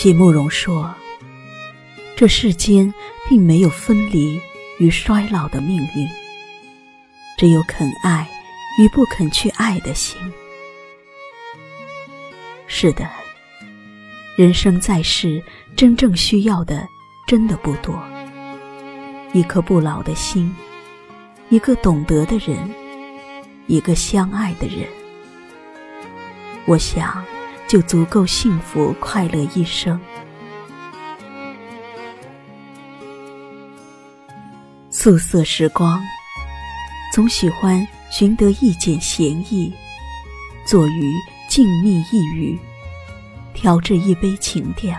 [0.00, 0.94] 席慕容说
[2.16, 2.94] ：“这世间
[3.28, 4.40] 并没有分离
[4.78, 6.08] 与衰老的命运，
[7.36, 8.24] 只有肯爱
[8.78, 10.16] 与不肯去爱的心。”
[12.68, 13.10] 是的，
[14.36, 15.42] 人生在世，
[15.74, 16.86] 真正需要的
[17.26, 18.00] 真的不多。
[19.32, 20.54] 一颗不老的心，
[21.48, 22.70] 一个懂得的人，
[23.66, 24.86] 一个相爱的人，
[26.66, 27.20] 我想。
[27.68, 30.00] 就足够幸福快乐一生。
[34.90, 36.02] 素色时光，
[37.12, 39.70] 总喜欢寻得一剪闲意，
[40.64, 41.12] 坐于
[41.46, 42.58] 静谧一隅，
[43.52, 44.98] 调制一杯情调。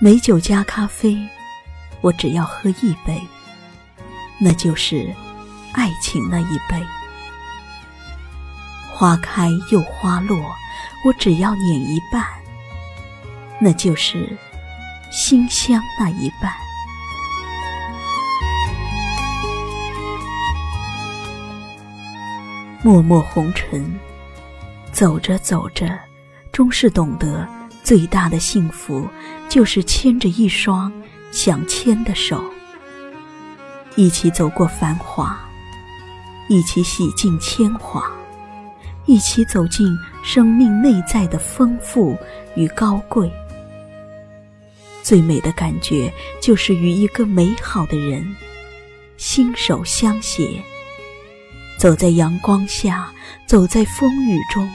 [0.00, 1.16] 美酒加咖啡，
[2.00, 3.22] 我只要喝一杯，
[4.40, 5.14] 那就是
[5.74, 6.84] 爱情那一杯。
[8.92, 10.36] 花开又花落。
[11.04, 12.24] 我只要捻一半，
[13.60, 14.38] 那就是
[15.10, 16.52] 馨香那一半。
[22.84, 23.98] 默默红尘，
[24.92, 25.98] 走着走着，
[26.52, 27.48] 终是懂得
[27.82, 29.08] 最大的幸福，
[29.48, 30.92] 就是牵着一双
[31.32, 32.44] 想牵的手，
[33.96, 35.36] 一起走过繁华，
[36.48, 38.08] 一起洗尽铅华。
[39.06, 42.16] 一起走进生命内在的丰富
[42.54, 43.30] 与高贵。
[45.02, 48.36] 最美的感觉，就是与一个美好的人
[49.16, 50.62] 心手相携，
[51.76, 53.12] 走在阳光下，
[53.44, 54.70] 走在风雨中，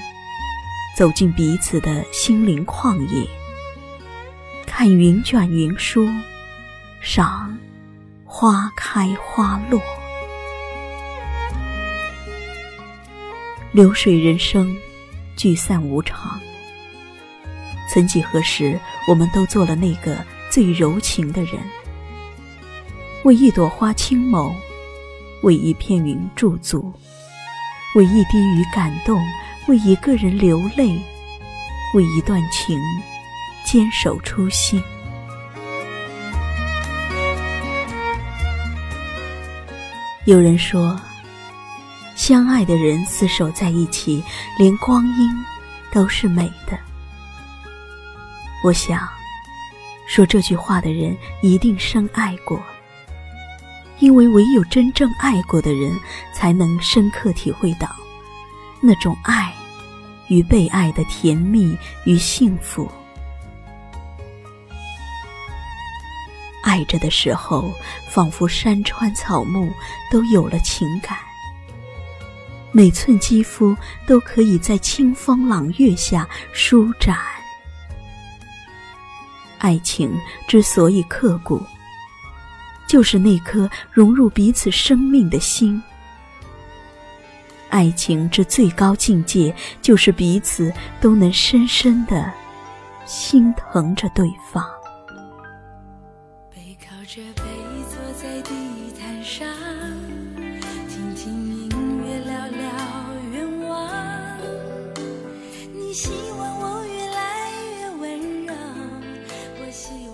[0.98, 3.26] 走进彼此的心灵旷野，
[4.66, 6.10] 看云卷云舒，
[7.00, 7.58] 赏
[8.26, 9.82] 花开花落。
[13.74, 14.76] 流水人生，
[15.36, 16.40] 聚散无常。
[17.94, 20.18] 曾几何时，我们都做了那个
[20.50, 21.56] 最柔情的人，
[23.24, 24.54] 为一朵花轻眸，
[25.42, 26.92] 为一片云驻足，
[27.96, 29.22] 为一滴雨感动，
[29.68, 31.00] 为一个人流泪，
[31.94, 32.80] 为一段情
[33.66, 34.82] 坚守初心。
[40.26, 41.00] 有人说。
[42.28, 44.22] 相爱的人厮守在一起，
[44.58, 45.32] 连光阴
[45.94, 46.78] 都是美的。
[48.62, 49.08] 我想，
[50.06, 52.62] 说这句话的人一定深爱过，
[54.00, 55.98] 因为唯有真正爱过的人，
[56.34, 57.88] 才能深刻体会到
[58.82, 59.54] 那种爱
[60.28, 62.92] 与被爱的甜蜜与幸福。
[66.62, 67.72] 爱着的时候，
[68.10, 69.72] 仿佛山川草木
[70.12, 71.18] 都有了情感。
[72.78, 77.18] 每寸肌肤都可以在清风朗月下舒展。
[79.58, 80.16] 爱情
[80.48, 81.60] 之所以刻骨，
[82.88, 85.82] 就是那颗融入彼此生命的心。
[87.70, 89.52] 爱情之最高境界，
[89.82, 90.72] 就是彼此
[91.02, 92.32] 都能深深的
[93.08, 94.64] 心疼着对方。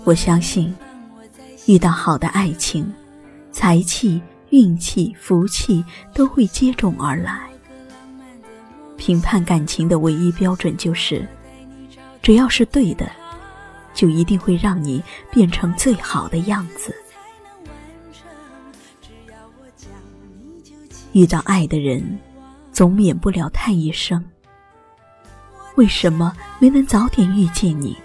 [0.04, 0.74] 我相信，
[1.64, 2.92] 遇到好的爱情，
[3.50, 4.20] 财气、
[4.50, 5.82] 运气、福气
[6.12, 7.48] 都会接踵而来。
[8.98, 11.26] 评判感情的唯一标准就是，
[12.20, 13.10] 只要是对的，
[13.94, 16.94] 就一定会让你变成最好的样子。
[21.12, 22.18] 遇到爱的人，
[22.72, 24.22] 总免不了叹一声
[25.76, 27.96] ：“为什么没能早点遇见你？”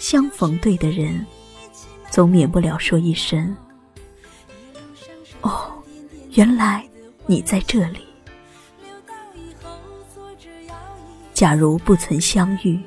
[0.00, 1.24] 相逢对的人，
[2.10, 3.54] 总免不了说一声
[5.42, 5.70] ：“哦，
[6.32, 6.82] 原来
[7.26, 8.00] 你在这里。”
[11.34, 12.80] 假如不曾相遇，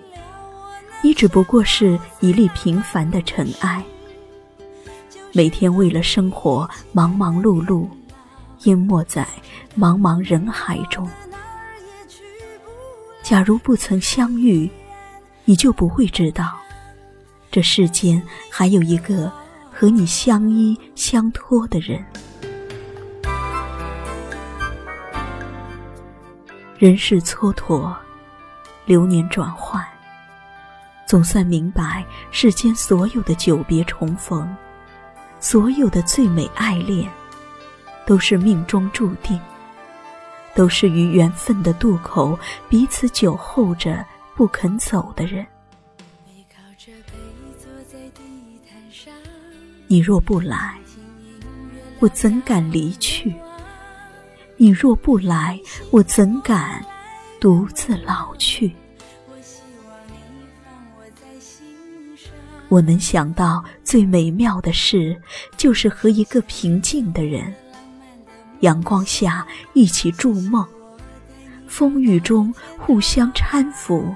[1.04, 3.86] 你只不过是一粒平凡的尘埃，
[5.34, 7.88] 每天为了生活忙忙碌碌，
[8.64, 9.26] 淹没在
[9.78, 11.08] 茫茫人海中。
[13.22, 14.68] 假如不曾相遇，
[15.46, 16.60] 你就不会知道。
[17.54, 18.20] 这世间
[18.50, 19.32] 还有一个
[19.72, 22.04] 和你相依相托的人。
[26.80, 27.96] 人世蹉跎，
[28.86, 29.86] 流年转换，
[31.06, 34.58] 总算明白世间所有的久别重逢，
[35.40, 37.08] 所有的最美爱恋，
[38.04, 39.40] 都是命中注定，
[40.56, 42.36] 都是于缘分的渡口
[42.68, 44.04] 彼此久候着
[44.34, 45.46] 不肯走的人。
[49.88, 50.78] 你若不来，
[52.00, 53.34] 我怎敢离去？
[54.58, 55.60] 你若不来，
[55.92, 56.84] 我怎敢
[57.40, 58.72] 独自老去？
[62.70, 65.16] 我能想到最美妙的事，
[65.58, 67.54] 就是和一个平静的人，
[68.62, 70.66] 阳光下一起筑梦，
[71.68, 74.16] 风雨中互相搀扶，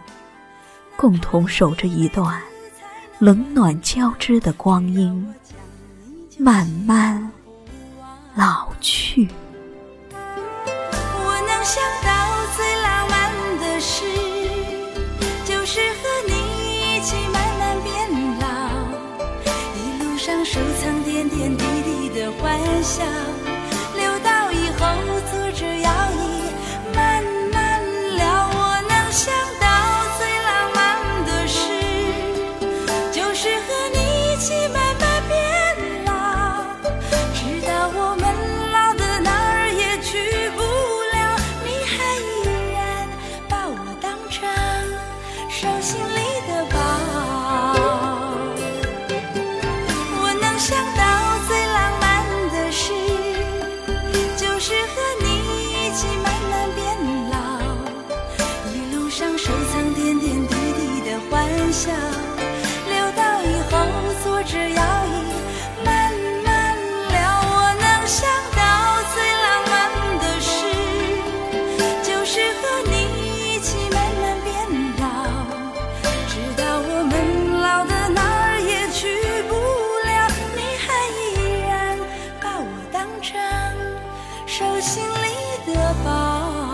[0.96, 2.42] 共同守着一段
[3.20, 5.28] 冷暖交织的光阴，
[6.38, 7.32] 慢慢
[8.36, 9.28] 老去。
[10.12, 14.06] 我能想到最浪漫的事，
[15.46, 16.34] 就是和你
[16.98, 17.90] 一起慢慢变
[18.40, 18.46] 老，
[19.76, 23.04] 一路上收藏点点滴滴的欢笑。
[54.68, 55.07] 适合。
[84.58, 86.67] 手心里的宝。